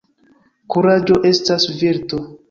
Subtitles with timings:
[0.75, 2.23] Kuraĝo estas virto.